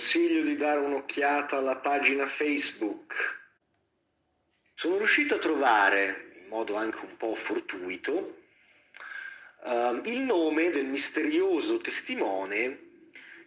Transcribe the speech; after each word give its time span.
consiglio 0.00 0.42
di 0.42 0.56
dare 0.56 0.80
un'occhiata 0.80 1.58
alla 1.58 1.76
pagina 1.76 2.26
Facebook. 2.26 3.38
Sono 4.72 4.96
riuscito 4.96 5.34
a 5.34 5.38
trovare, 5.38 6.30
in 6.40 6.48
modo 6.48 6.74
anche 6.74 7.04
un 7.04 7.18
po' 7.18 7.34
fortuito, 7.34 8.38
uh, 9.64 10.00
il 10.04 10.20
nome 10.22 10.70
del 10.70 10.86
misterioso 10.86 11.76
testimone 11.82 12.88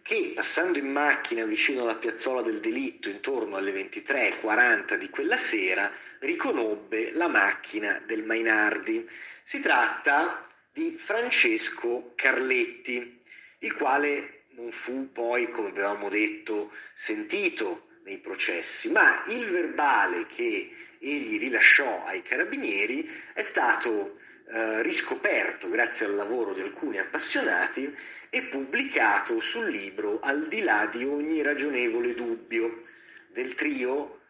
che 0.02 0.30
passando 0.32 0.78
in 0.78 0.92
macchina 0.92 1.44
vicino 1.44 1.82
alla 1.82 1.96
piazzola 1.96 2.40
del 2.40 2.60
delitto 2.60 3.08
intorno 3.08 3.56
alle 3.56 3.72
23.40 3.72 4.94
di 4.94 5.10
quella 5.10 5.36
sera 5.36 5.90
riconobbe 6.20 7.10
la 7.14 7.26
macchina 7.26 8.00
del 8.06 8.22
Mainardi. 8.22 9.04
Si 9.42 9.58
tratta 9.58 10.46
di 10.72 10.94
Francesco 10.96 12.12
Carletti, 12.14 13.18
il 13.58 13.74
quale 13.74 14.43
non 14.56 14.70
fu 14.70 15.10
poi, 15.12 15.48
come 15.48 15.68
avevamo 15.68 16.08
detto, 16.08 16.72
sentito 16.94 17.88
nei 18.04 18.18
processi, 18.18 18.90
ma 18.90 19.22
il 19.26 19.46
verbale 19.48 20.26
che 20.26 20.70
egli 20.98 21.38
rilasciò 21.38 22.04
ai 22.04 22.22
carabinieri 22.22 23.10
è 23.32 23.42
stato 23.42 24.18
eh, 24.46 24.82
riscoperto 24.82 25.68
grazie 25.68 26.06
al 26.06 26.14
lavoro 26.14 26.52
di 26.52 26.60
alcuni 26.60 26.98
appassionati 26.98 27.94
e 28.30 28.42
pubblicato 28.42 29.40
sul 29.40 29.70
libro 29.70 30.20
Al 30.20 30.48
di 30.48 30.60
là 30.60 30.86
di 30.86 31.04
ogni 31.04 31.42
ragionevole 31.42 32.14
dubbio 32.14 32.84
del 33.28 33.54
trio 33.54 34.20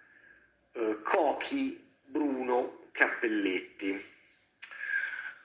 eh, 0.73 0.99
Cochi, 1.03 1.83
Bruno, 2.05 2.89
Cappelletti. 2.93 4.13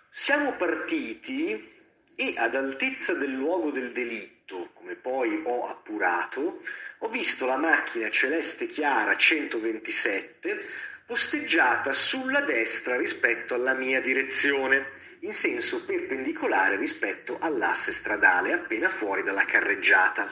Siamo 0.09 0.53
partiti 0.53 1.78
e 2.21 2.33
ad 2.35 2.53
altezza 2.53 3.13
del 3.13 3.31
luogo 3.31 3.71
del 3.71 3.93
delitto, 3.93 4.71
come 4.73 4.95
poi 4.95 5.41
ho 5.45 5.69
appurato, 5.69 6.61
ho 6.97 7.07
visto 7.07 7.45
la 7.45 7.55
macchina 7.55 8.09
celeste 8.09 8.67
chiara 8.67 9.15
127 9.15 10.65
posteggiata 11.05 11.93
sulla 11.93 12.41
destra 12.41 12.97
rispetto 12.97 13.53
alla 13.53 13.73
mia 13.73 14.01
direzione, 14.01 14.89
in 15.21 15.31
senso 15.31 15.85
perpendicolare 15.85 16.75
rispetto 16.75 17.37
all'asse 17.39 17.93
stradale, 17.93 18.51
appena 18.51 18.89
fuori 18.89 19.23
dalla 19.23 19.45
carreggiata. 19.45 20.29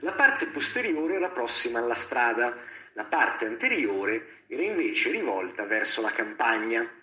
La 0.00 0.14
parte 0.14 0.46
posteriore 0.46 1.14
era 1.14 1.30
prossima 1.30 1.78
alla 1.78 1.94
strada, 1.94 2.52
la 2.94 3.04
parte 3.04 3.46
anteriore 3.46 4.42
era 4.48 4.62
invece 4.62 5.12
rivolta 5.12 5.66
verso 5.66 6.02
la 6.02 6.10
campagna. 6.10 6.96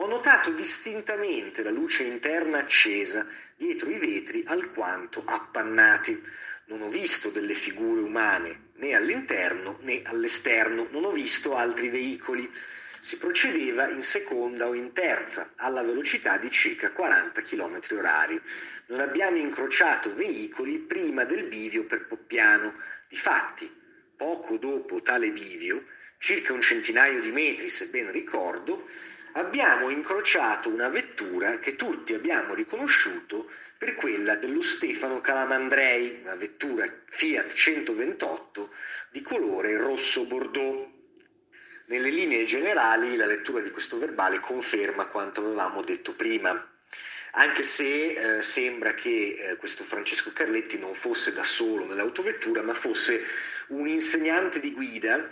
Ho 0.00 0.06
notato 0.08 0.50
distintamente 0.50 1.62
la 1.62 1.70
luce 1.70 2.02
interna 2.02 2.58
accesa 2.58 3.26
dietro 3.56 3.90
i 3.90 3.98
vetri 3.98 4.44
alquanto 4.46 5.22
appannati. 5.24 6.22
Non 6.66 6.82
ho 6.82 6.88
visto 6.88 7.30
delle 7.30 7.54
figure 7.54 8.00
umane 8.00 8.64
né 8.74 8.94
all'interno 8.94 9.78
né 9.82 10.02
all'esterno, 10.04 10.88
non 10.90 11.04
ho 11.04 11.10
visto 11.10 11.56
altri 11.56 11.88
veicoli. 11.88 12.50
Si 13.00 13.18
procedeva 13.18 13.88
in 13.88 14.02
seconda 14.02 14.66
o 14.66 14.74
in 14.74 14.92
terza, 14.92 15.52
alla 15.56 15.82
velocità 15.82 16.38
di 16.38 16.50
circa 16.50 16.90
40 16.90 17.40
km 17.42 17.80
orari. 17.92 18.40
Non 18.86 19.00
abbiamo 19.00 19.36
incrociato 19.36 20.14
veicoli 20.14 20.78
prima 20.78 21.24
del 21.24 21.44
bivio 21.44 21.84
per 21.84 22.06
Poppiano. 22.06 22.74
Difatti, 23.08 23.72
poco 24.16 24.56
dopo 24.56 25.02
tale 25.02 25.30
bivio, 25.30 25.84
circa 26.18 26.52
un 26.52 26.60
centinaio 26.60 27.20
di 27.20 27.30
metri 27.30 27.68
se 27.68 27.88
ben 27.88 28.10
ricordo, 28.10 28.88
abbiamo 29.36 29.90
incrociato 29.90 30.68
una 30.70 30.88
vettura 30.88 31.58
che 31.58 31.76
tutti 31.76 32.14
abbiamo 32.14 32.54
riconosciuto 32.54 33.50
per 33.76 33.94
quella 33.94 34.34
dello 34.34 34.62
Stefano 34.62 35.20
Calamandrei, 35.20 36.20
una 36.22 36.34
vettura 36.34 36.90
Fiat 37.04 37.52
128 37.52 38.70
di 39.10 39.20
colore 39.20 39.76
rosso 39.76 40.24
bordeaux. 40.24 40.88
Nelle 41.86 42.08
linee 42.08 42.44
generali 42.44 43.14
la 43.16 43.26
lettura 43.26 43.60
di 43.60 43.70
questo 43.70 43.98
verbale 43.98 44.40
conferma 44.40 45.06
quanto 45.06 45.42
avevamo 45.44 45.82
detto 45.82 46.14
prima, 46.14 46.70
anche 47.32 47.62
se 47.62 48.38
eh, 48.38 48.42
sembra 48.42 48.94
che 48.94 49.36
eh, 49.38 49.56
questo 49.56 49.84
Francesco 49.84 50.32
Carletti 50.32 50.78
non 50.78 50.94
fosse 50.94 51.34
da 51.34 51.44
solo 51.44 51.84
nell'autovettura, 51.84 52.62
ma 52.62 52.72
fosse 52.72 53.22
un 53.68 53.86
insegnante 53.86 54.58
di 54.58 54.72
guida 54.72 55.28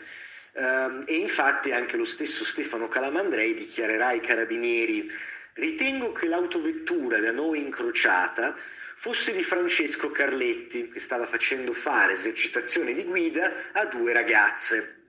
e 0.54 1.16
infatti 1.16 1.72
anche 1.72 1.96
lo 1.96 2.04
stesso 2.04 2.44
Stefano 2.44 2.86
Calamandrei 2.86 3.54
dichiarerà 3.54 4.08
ai 4.08 4.20
carabinieri 4.20 5.10
ritengo 5.54 6.12
che 6.12 6.26
l'autovettura 6.26 7.18
da 7.18 7.32
noi 7.32 7.60
incrociata 7.60 8.54
fosse 8.94 9.34
di 9.34 9.42
Francesco 9.42 10.10
Carletti 10.10 10.88
che 10.88 11.00
stava 11.00 11.26
facendo 11.26 11.72
fare 11.72 12.12
esercitazioni 12.12 12.94
di 12.94 13.04
guida 13.04 13.52
a 13.72 13.84
due 13.86 14.12
ragazze. 14.12 15.02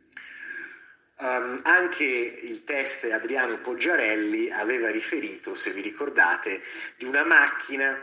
Um, 1.18 1.62
anche 1.64 2.04
il 2.04 2.64
test 2.66 3.06
Adriano 3.06 3.60
Poggiarelli 3.60 4.52
aveva 4.52 4.90
riferito, 4.90 5.56
se 5.56 5.72
vi 5.72 5.82
ricordate, 5.82 6.62
di 6.98 7.06
una 7.06 7.24
macchina 7.24 7.98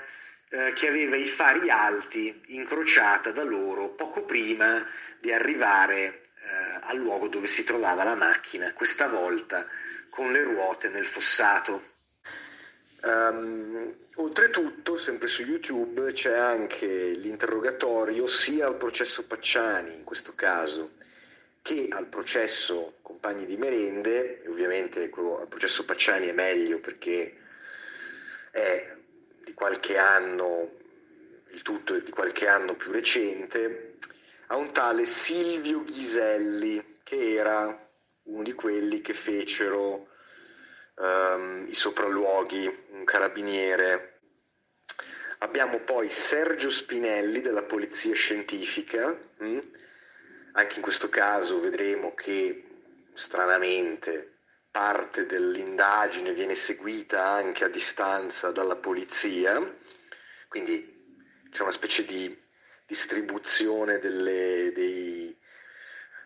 eh, 0.49 0.73
che 0.73 0.89
aveva 0.89 1.17
i 1.17 1.27
fari 1.27 1.69
alti 1.69 2.43
incrociata 2.47 3.31
da 3.31 3.43
loro 3.43 3.91
poco 3.91 4.25
prima 4.25 4.87
di 5.19 5.31
arrivare 5.31 6.22
eh, 6.43 6.79
al 6.83 6.97
luogo 6.97 7.29
dove 7.29 7.47
si 7.47 7.65
trovava 7.65 8.05
la 8.05 8.17
macchina, 8.17 8.73
questa 8.73 9.07
volta 9.07 9.67
con 10.09 10.33
le 10.33 10.43
ruote 10.43 10.89
nel 10.89 11.07
fossato. 11.07 11.91
Um, 13.03 13.95
oltretutto, 14.17 14.99
sempre 14.99 15.27
su 15.27 15.43
YouTube 15.43 16.13
c'è 16.13 16.37
anche 16.37 16.87
l'interrogatorio 16.87 18.27
sia 18.27 18.67
al 18.67 18.77
processo 18.77 19.27
Pacciani, 19.27 19.95
in 19.95 20.05
questo 20.05 20.35
caso, 20.35 20.93
che 21.63 21.89
al 21.91 22.07
processo 22.07 22.99
Compagni 23.03 23.47
di 23.47 23.57
Merende, 23.57 24.43
ovviamente 24.49 25.09
quello 25.09 25.41
al 25.41 25.49
processo 25.49 25.85
Pacciani 25.85 26.29
è 26.29 26.33
meglio 26.33 26.79
perché 26.79 27.37
è 28.51 28.95
di 29.45 29.55
qualche 29.55 29.97
anno, 29.97 30.73
il 31.51 31.63
tutto 31.63 31.95
è 31.95 32.03
di 32.03 32.11
qualche 32.11 32.47
anno 32.47 32.75
più 32.75 32.91
recente, 32.91 33.95
a 34.53 34.57
un 34.57 34.71
tale 34.71 35.07
Silvio 35.07 35.83
Ghiselli, 35.83 36.99
che 37.03 37.37
era 37.37 37.89
uno 38.25 38.43
di 38.43 38.53
quelli 38.53 39.01
che 39.01 39.15
fecero 39.15 40.09
um, 40.97 41.65
i 41.67 41.75
sopralluoghi, 41.75 42.87
un 42.91 43.05
carabiniere. 43.05 44.21
Abbiamo 45.39 45.79
poi 45.81 46.11
Sergio 46.11 46.69
Spinelli 46.69 47.41
della 47.41 47.62
Polizia 47.62 48.15
Scientifica, 48.15 49.19
hm? 49.39 49.59
anche 50.53 50.77
in 50.77 50.83
questo 50.83 51.09
caso 51.09 51.59
vedremo 51.59 52.15
che 52.15 52.62
stranamente 53.15 54.37
parte 54.71 55.25
dell'indagine 55.25 56.35
viene 56.35 56.55
seguita 56.55 57.25
anche 57.25 57.65
a 57.65 57.69
distanza 57.69 58.51
dalla 58.51 58.77
polizia, 58.77 59.79
quindi 60.49 61.41
c'è 61.51 61.62
una 61.62 61.73
specie 61.73 62.05
di 62.05 62.42
distribuzione 62.93 63.99
delle, 63.99 64.71
dei, 64.75 65.35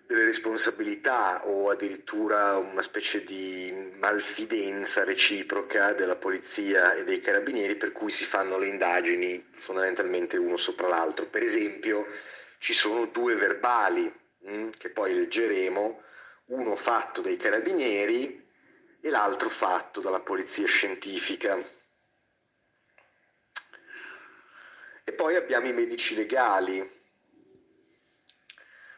delle 0.05 0.25
responsabilità 0.25 1.47
o 1.47 1.71
addirittura 1.71 2.57
una 2.57 2.83
specie 2.83 3.23
di 3.23 3.93
malfidenza 4.01 5.05
reciproca 5.05 5.93
della 5.93 6.17
polizia 6.17 6.95
e 6.95 7.05
dei 7.05 7.21
carabinieri 7.21 7.77
per 7.77 7.93
cui 7.93 8.11
si 8.11 8.25
fanno 8.25 8.59
le 8.59 8.67
indagini 8.67 9.47
fondamentalmente 9.53 10.37
uno 10.37 10.57
sopra 10.57 10.89
l'altro. 10.89 11.27
Per 11.27 11.45
esempio 11.45 12.05
ci 12.59 12.73
sono 12.73 13.07
due 13.07 13.37
verbali 13.37 14.13
mh, 14.41 14.53
mm, 14.53 14.69
che 14.77 14.89
poi 14.89 15.15
leggeremo, 15.15 16.03
uno 16.47 16.75
fatto 16.75 17.21
dai 17.21 17.37
carabinieri 17.37 18.45
e 19.01 19.09
l'altro 19.09 19.49
fatto 19.49 20.01
dalla 20.01 20.21
polizia 20.21 20.67
scientifica. 20.67 21.57
E 25.09 25.13
poi 25.13 25.37
abbiamo 25.37 25.69
i 25.69 25.73
medici 25.73 26.17
legali, 26.17 26.85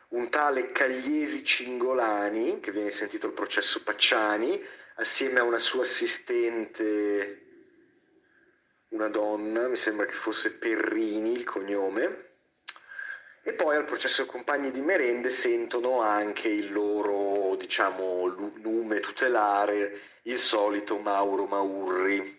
un 0.08 0.30
tale 0.30 0.72
Cagliesi 0.72 1.44
Cingolani, 1.44 2.60
che 2.60 2.72
viene 2.72 2.88
sentito 2.88 3.26
al 3.26 3.34
processo 3.34 3.82
Pacciani, 3.82 4.58
assieme 4.94 5.40
a 5.40 5.42
una 5.42 5.58
sua 5.58 5.82
assistente, 5.82 7.42
una 8.88 9.08
donna, 9.08 9.68
mi 9.68 9.76
sembra 9.76 10.06
che 10.06 10.14
fosse 10.14 10.54
Perrini 10.54 11.32
il 11.32 11.44
cognome, 11.44 12.30
e 13.42 13.52
poi 13.52 13.76
al 13.76 13.84
processo 13.84 14.24
compagni 14.24 14.70
di 14.70 14.80
merende 14.80 15.28
sentono 15.28 16.00
anche 16.00 16.48
il 16.48 16.72
loro, 16.72 17.54
diciamo, 17.56 18.24
lume 18.24 19.00
tutelare, 19.00 20.00
il 20.22 20.38
solito 20.38 20.96
Mauro 20.96 21.44
Maurri. 21.44 22.37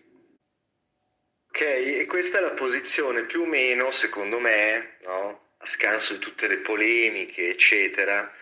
E 1.62 2.06
questa 2.06 2.38
è 2.38 2.40
la 2.40 2.52
posizione 2.52 3.24
più 3.24 3.42
o 3.42 3.46
meno, 3.46 3.90
secondo 3.90 4.38
me, 4.38 4.96
no? 5.02 5.48
a 5.58 5.66
scanso 5.66 6.14
di 6.14 6.18
tutte 6.18 6.48
le 6.48 6.56
polemiche, 6.56 7.50
eccetera, 7.50 8.32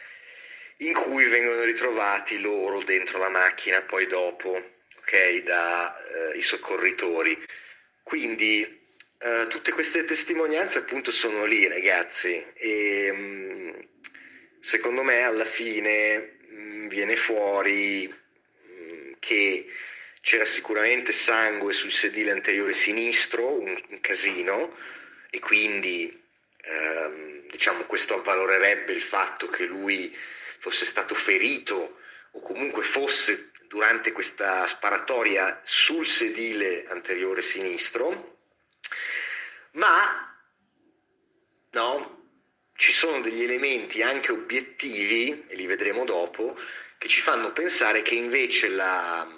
in 0.78 0.92
cui 0.92 1.24
vengono 1.24 1.64
ritrovati 1.64 2.38
loro 2.40 2.80
dentro 2.84 3.18
la 3.18 3.28
macchina 3.28 3.82
poi 3.82 4.06
dopo, 4.06 4.50
ok, 4.98 5.42
dai 5.42 6.38
eh, 6.38 6.42
soccorritori. 6.42 7.36
Quindi 8.04 8.62
eh, 9.18 9.46
tutte 9.48 9.72
queste 9.72 10.04
testimonianze 10.04 10.78
appunto 10.78 11.10
sono 11.10 11.44
lì, 11.44 11.66
ragazzi, 11.66 12.40
e 12.54 13.10
mh, 13.12 13.18
mm, 13.18 13.70
secondo 14.60 15.02
me 15.02 15.22
alla 15.22 15.44
fine 15.44 16.38
mh, 16.50 16.86
viene 16.86 17.16
fuori 17.16 18.06
mh, 18.06 19.14
che 19.18 19.66
c'era 20.28 20.44
sicuramente 20.44 21.10
sangue 21.10 21.72
sul 21.72 21.90
sedile 21.90 22.32
anteriore 22.32 22.74
sinistro, 22.74 23.50
un, 23.50 23.74
un 23.88 24.00
casino, 24.00 24.76
e 25.30 25.38
quindi 25.38 26.22
ehm, 26.64 27.46
diciamo, 27.48 27.84
questo 27.84 28.16
avvalorerebbe 28.16 28.92
il 28.92 29.00
fatto 29.00 29.48
che 29.48 29.64
lui 29.64 30.14
fosse 30.58 30.84
stato 30.84 31.14
ferito 31.14 32.00
o 32.32 32.42
comunque 32.42 32.82
fosse 32.82 33.52
durante 33.68 34.12
questa 34.12 34.66
sparatoria 34.66 35.62
sul 35.64 36.04
sedile 36.04 36.84
anteriore 36.88 37.40
sinistro, 37.40 38.40
ma 39.72 40.38
no, 41.70 42.28
ci 42.74 42.92
sono 42.92 43.22
degli 43.22 43.44
elementi 43.44 44.02
anche 44.02 44.32
obiettivi, 44.32 45.46
e 45.48 45.54
li 45.54 45.64
vedremo 45.64 46.04
dopo, 46.04 46.54
che 46.98 47.08
ci 47.08 47.22
fanno 47.22 47.50
pensare 47.54 48.02
che 48.02 48.14
invece 48.14 48.68
la, 48.68 49.37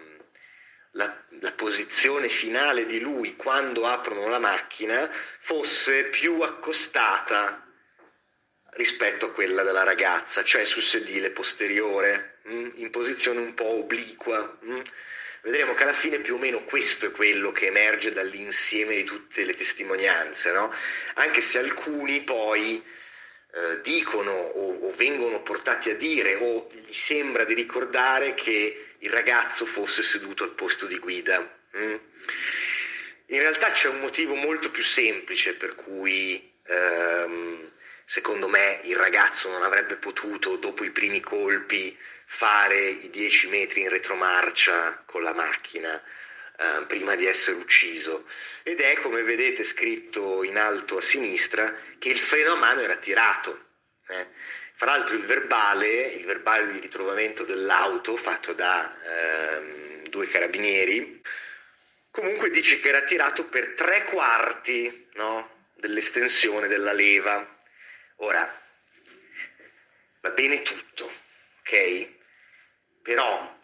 la, 0.93 1.25
la, 1.41 1.53
posizione 1.53 2.29
finale 2.29 2.87
di 2.87 2.99
lui 2.99 3.37
quando 3.37 3.87
aprono 3.87 4.29
la 4.29 4.39
macchina 4.39 5.09
fosse 5.39 6.05
più 6.05 6.41
accostata 6.41 7.65
rispetto 8.71 9.27
a 9.27 9.33
quella 9.33 9.63
della 9.63 9.85
ragazza, 9.85 10.45
cioè 10.45 10.65
sul 10.65 10.83
sedile 10.83 11.31
posteriore, 11.31 12.41
mm, 12.49 12.71
in 12.75 12.91
posizione 12.91 13.41
un 13.41 13.55
po' 13.55 13.79
obliqua. 13.79 14.59
Mm. 14.65 14.81
Vedremo 15.43 15.75
che 15.75 15.85
alla 15.85 15.93
fine 15.93 16.19
più 16.19 16.35
o 16.35 16.39
meno 16.39 16.65
questo 16.65 17.07
è 17.07 17.11
quello 17.13 17.51
che 17.51 17.67
emerge 17.67 18.13
dall'insieme 18.13 18.95
di 18.95 19.05
tutte 19.05 19.45
le 19.45 19.55
testimonianze, 19.55 20.53
no? 20.53 20.73
anche 21.15 21.41
se 21.41 21.59
alcuni 21.59 22.21
poi 22.21 22.85
eh, 23.53 23.81
dicono 23.81 24.33
o, 24.33 24.87
o 24.87 24.95
vengono 24.95 25.43
portati 25.43 25.91
a 25.91 25.97
dire 25.97 26.35
o 26.35 26.69
gli 26.71 26.93
sembra 26.93 27.45
di 27.45 27.55
ricordare 27.55 28.35
che 28.35 28.90
il 29.01 29.11
ragazzo 29.11 29.67
fosse 29.67 30.03
seduto 30.03 30.45
al 30.45 30.55
posto 30.55 30.87
di 30.87 30.99
guida. 30.99 31.41
Mm. 31.77 31.95
In 33.27 33.39
realtà 33.39 33.71
c'è 33.71 33.89
un 33.89 34.01
motivo 34.01 34.35
molto 34.35 34.71
più 34.71 34.83
semplice 34.83 35.55
per 35.55 35.75
cui 35.75 36.53
ehm, 36.67 37.71
secondo 38.05 38.49
me 38.49 38.81
il 38.85 38.97
ragazzo 38.97 39.51
non 39.51 39.63
avrebbe 39.63 39.97
potuto, 39.97 40.57
dopo 40.57 40.85
i 40.85 40.91
primi 40.91 41.21
colpi, 41.21 41.97
fare 42.27 42.89
i 42.89 43.11
10 43.11 43.49
metri 43.49 43.83
in 43.83 43.89
retromarcia 43.89 45.03
con 45.07 45.23
la 45.23 45.33
macchina 45.33 46.03
eh, 46.59 46.85
prima 46.87 47.15
di 47.15 47.27
essere 47.27 47.57
ucciso. 47.57 48.27
Ed 48.63 48.81
è, 48.81 48.95
come 48.97 49.23
vedete 49.23 49.65
scritto 49.65 50.43
in 50.43 50.59
alto 50.59 50.99
a 50.99 51.03
sinistra, 51.03 51.75
che 51.99 52.09
il 52.09 52.19
freno 52.19 52.53
a 52.53 52.57
mano 52.57 52.81
era 52.81 52.97
tirato. 52.97 53.69
Eh. 54.09 54.27
Fra 54.81 54.93
l'altro 54.93 55.15
il 55.15 55.27
verbale, 55.27 56.05
il 56.05 56.25
verbale 56.25 56.73
di 56.73 56.79
ritrovamento 56.79 57.45
dell'auto 57.45 58.17
fatto 58.17 58.55
da 58.55 58.97
ehm, 59.03 60.09
due 60.09 60.27
carabinieri, 60.27 61.21
comunque 62.11 62.49
dice 62.49 62.81
che 62.81 62.89
era 62.89 63.03
tirato 63.03 63.45
per 63.45 63.75
tre 63.75 64.05
quarti 64.05 65.09
no, 65.17 65.67
dell'estensione 65.75 66.67
della 66.67 66.95
leva. 66.95 67.47
Ora, 68.21 68.59
va 70.23 70.31
bene 70.31 70.63
tutto, 70.63 71.13
ok? 71.59 72.09
Però 73.03 73.59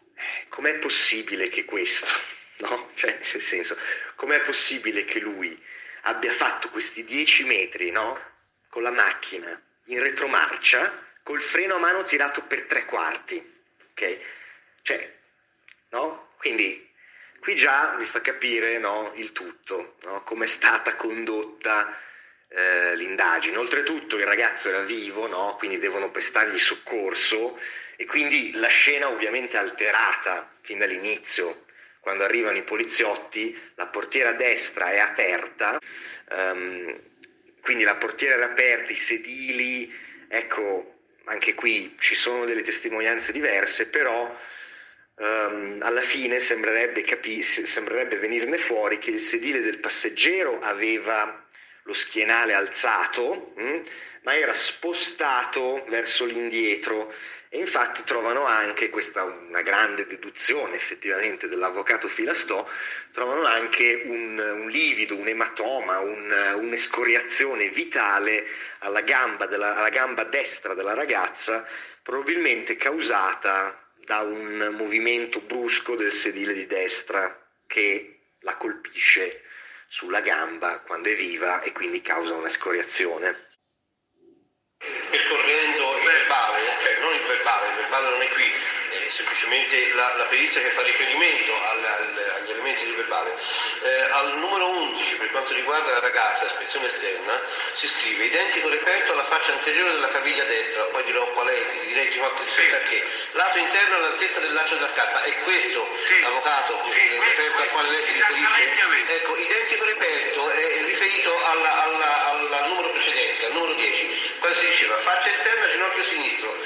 com'è 0.50 0.76
possibile 0.76 1.48
che 1.48 1.64
questo, 1.64 2.12
no? 2.60 2.90
Cioè, 2.94 3.20
nel 3.32 3.40
senso, 3.40 3.78
com'è 4.16 4.42
possibile 4.42 5.06
che 5.06 5.20
lui 5.20 5.58
abbia 6.02 6.32
fatto 6.32 6.68
questi 6.68 7.04
dieci 7.04 7.44
metri, 7.44 7.90
no? 7.90 8.20
Con 8.68 8.82
la 8.82 8.90
macchina 8.90 9.58
in 9.86 10.02
retromarcia, 10.02 11.04
col 11.26 11.42
freno 11.42 11.74
a 11.74 11.78
mano 11.78 12.04
tirato 12.04 12.42
per 12.42 12.66
tre 12.66 12.84
quarti, 12.84 13.36
ok? 13.90 14.18
Cioè, 14.82 15.12
no? 15.88 16.28
Quindi 16.36 16.88
qui 17.40 17.56
già 17.56 17.96
vi 17.98 18.04
fa 18.04 18.20
capire 18.20 18.78
no, 18.78 19.10
il 19.16 19.32
tutto, 19.32 19.96
no? 20.04 20.22
come 20.22 20.44
è 20.44 20.48
stata 20.48 20.94
condotta 20.94 21.98
eh, 22.46 22.94
l'indagine. 22.94 23.56
Oltretutto 23.56 24.16
il 24.16 24.24
ragazzo 24.24 24.68
era 24.68 24.82
vivo, 24.82 25.26
no? 25.26 25.56
quindi 25.58 25.80
devono 25.80 26.12
prestargli 26.12 26.58
soccorso 26.58 27.58
e 27.96 28.06
quindi 28.06 28.52
la 28.52 28.68
scena 28.68 29.08
ovviamente 29.08 29.56
alterata 29.56 30.48
fin 30.60 30.78
dall'inizio. 30.78 31.64
Quando 31.98 32.22
arrivano 32.22 32.56
i 32.56 32.62
poliziotti, 32.62 33.72
la 33.74 33.88
portiera 33.88 34.30
destra 34.30 34.92
è 34.92 35.00
aperta, 35.00 35.76
um, 36.30 37.00
quindi 37.62 37.82
la 37.82 37.96
portiera 37.96 38.36
era 38.36 38.44
aperta, 38.44 38.92
i 38.92 38.96
sedili, 38.96 39.92
ecco, 40.28 40.95
anche 41.26 41.54
qui 41.54 41.96
ci 41.98 42.14
sono 42.14 42.44
delle 42.44 42.62
testimonianze 42.62 43.32
diverse, 43.32 43.88
però 43.88 44.34
um, 45.16 45.78
alla 45.80 46.00
fine 46.00 46.38
sembrerebbe, 46.38 47.02
capi- 47.02 47.42
sembrerebbe 47.42 48.16
venirne 48.16 48.58
fuori 48.58 48.98
che 48.98 49.10
il 49.10 49.20
sedile 49.20 49.60
del 49.60 49.78
passeggero 49.78 50.60
aveva 50.60 51.44
lo 51.82 51.92
schienale 51.92 52.52
alzato, 52.52 53.52
mh, 53.56 53.62
hm, 53.62 53.82
ma 54.22 54.36
era 54.36 54.54
spostato 54.54 55.84
verso 55.88 56.24
l'indietro 56.24 57.14
e 57.48 57.58
infatti 57.58 58.02
trovano 58.04 58.44
anche, 58.44 58.90
questa 58.90 59.22
una 59.22 59.62
grande 59.62 60.06
deduzione 60.06 60.76
effettivamente 60.76 61.48
dell'avvocato 61.48 62.08
Filastò, 62.08 62.68
trovano 63.12 63.44
anche 63.44 64.02
un, 64.04 64.38
un 64.38 64.68
livido, 64.68 65.16
un 65.16 65.28
ematoma, 65.28 65.98
un, 66.00 66.54
un'escoriazione 66.56 67.68
vitale 67.68 68.46
alla 68.80 69.02
gamba, 69.02 69.46
della, 69.46 69.76
alla 69.76 69.90
gamba 69.90 70.24
destra 70.24 70.74
della 70.74 70.94
ragazza, 70.94 71.66
probabilmente 72.02 72.76
causata 72.76 73.80
da 74.04 74.20
un 74.20 74.74
movimento 74.76 75.40
brusco 75.40 75.96
del 75.96 76.12
sedile 76.12 76.52
di 76.52 76.66
destra 76.66 77.44
che 77.66 78.34
la 78.40 78.56
colpisce 78.56 79.42
sulla 79.88 80.20
gamba 80.20 80.80
quando 80.80 81.08
è 81.08 81.16
viva 81.16 81.62
e 81.62 81.72
quindi 81.72 82.02
causa 82.02 82.34
un'escoriazione. 82.34 83.44
Percorrendo 84.78 85.35
verbale, 87.46 87.68
il 87.68 87.74
verbale 87.76 88.10
non 88.10 88.22
è 88.22 88.28
qui, 88.30 88.52
è 88.90 89.08
semplicemente 89.10 89.94
la, 89.94 90.14
la 90.16 90.24
perizia 90.24 90.60
che 90.60 90.70
fa 90.70 90.82
riferimento 90.82 91.54
al, 91.54 91.84
al, 91.84 92.32
agli 92.34 92.50
elementi 92.50 92.84
del 92.84 92.94
verbale. 92.96 93.34
Eh, 93.82 94.00
al 94.10 94.38
numero 94.38 94.68
11, 94.68 95.16
per 95.16 95.30
quanto 95.30 95.52
riguarda 95.54 95.92
la 95.92 96.00
ragazza, 96.00 96.46
ispezione 96.46 96.86
esterna, 96.86 97.40
si 97.74 97.86
scrive 97.86 98.24
identico 98.24 98.68
reperto 98.68 99.12
alla 99.12 99.22
faccia 99.22 99.52
anteriore 99.52 99.92
della 99.92 100.08
caviglia 100.08 100.42
destra, 100.44 100.82
poi 100.84 101.04
dirò 101.04 101.24
qual 101.32 101.46
è, 101.46 101.86
direi 101.86 102.08
di 102.08 102.16
qualche 102.16 102.44
sì. 102.46 102.66
perché. 102.68 103.06
Lato 103.32 103.58
interno 103.58 103.96
all'altezza 103.96 104.40
del 104.40 104.52
laccio 104.52 104.74
della 104.74 104.88
scarpa, 104.88 105.22
è 105.22 105.38
questo, 105.42 105.88
sì. 106.02 106.24
avvocato, 106.24 106.82
sì, 106.90 107.14
il 107.14 107.20
reperto 107.20 107.62
al 107.62 107.70
quale 107.70 107.90
lei 107.90 108.02
si 108.02 108.12
riferisce? 108.12 108.74
Ecco, 109.06 109.36
identico 109.36 109.84
reperto 109.84 110.50
è 110.50 110.82
riferito 110.82 111.44
alla, 111.44 111.82
alla, 111.84 112.26
al 112.26 112.68
numero 112.68 112.90
precedente, 112.90 113.46
al 113.46 113.52
numero 113.52 113.74
10, 113.74 114.34
quando 114.40 114.58
si 114.58 114.66
diceva 114.66 114.96
faccia 114.98 115.30
esterna, 115.30 115.70
ginocchio 115.70 116.04
sinistro, 116.04 116.56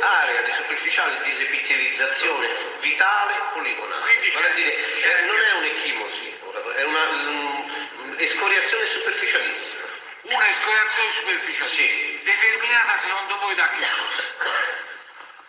area 0.00 0.40
di 0.42 0.52
superficiale 0.52 1.20
disepitelizzazione 1.22 2.48
vitale 2.80 3.34
poligonale. 3.52 4.02
Quindi, 4.02 4.30
vale 4.30 4.54
dire, 4.54 4.74
eh, 4.74 5.24
non 5.26 5.40
è 5.40 5.52
un'echimosi, 5.52 6.38
è 6.76 6.82
una 6.82 7.08
um, 7.08 8.14
escoriazione 8.16 8.86
superficialissima. 8.86 9.88
Una 10.22 10.48
escoriazione 10.48 11.12
superficiale? 11.12 11.70
Sì. 11.70 12.20
Determinata 12.22 12.98
secondo 12.98 13.38
voi 13.38 13.54
da 13.54 13.68
che 13.70 13.80
cosa? 13.80 14.58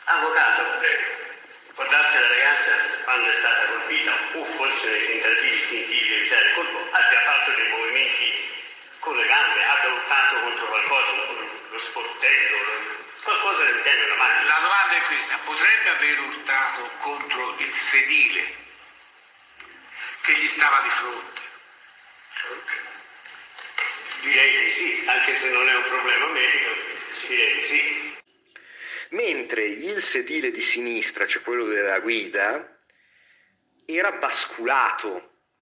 Avvocato, 0.05 0.63
può 1.73 1.85
darsi 1.87 2.17
la 2.19 2.27
ragazza 2.27 2.71
quando 3.03 3.29
è 3.29 3.35
stata 3.39 3.65
colpita 3.67 4.11
o 4.33 4.45
forse 4.55 4.89
nei 4.89 5.07
tentativi 5.07 5.55
istintivi 5.55 6.07
di 6.07 6.15
evitare 6.15 6.45
il 6.47 6.53
colpo 6.53 6.79
abbia 6.91 7.19
fatto 7.21 7.51
dei 7.51 7.67
movimenti 7.69 8.49
con 8.99 9.15
le 9.15 9.25
gambe, 9.25 9.65
abbia 9.65 9.93
urtato 9.93 10.39
contro 10.41 10.65
qualcosa, 10.67 11.11
lo 11.69 11.79
sportello, 11.79 12.57
qualcosa 13.23 13.63
del 13.63 13.81
genere. 13.83 14.09
La, 14.09 14.15
mano. 14.15 14.47
la 14.47 14.59
domanda 14.61 14.95
è 14.95 15.01
questa, 15.07 15.37
potrebbe 15.43 15.89
aver 15.89 16.19
urtato 16.19 16.89
contro 16.99 17.55
il 17.59 17.73
sedile 17.73 18.59
che 20.21 20.33
gli 20.35 20.47
stava 20.47 20.81
di 20.81 20.89
fronte? 20.89 21.41
Direi 24.21 24.65
di 24.65 24.71
sì, 24.71 25.03
anche 25.07 25.35
se 25.35 25.49
non 25.49 25.67
è 25.67 25.75
un 25.75 25.83
problema 25.83 26.27
medico, 26.27 26.69
direi 27.27 27.55
di 27.55 27.63
sì. 27.63 28.19
Mentre 29.09 29.63
il 29.63 30.01
sedile 30.01 30.51
di 30.51 30.61
sinistra, 30.61 31.25
cioè 31.25 31.41
quello 31.41 31.65
della 31.65 31.99
guida, 31.99 32.79
era 33.85 34.11
basculato 34.11 35.30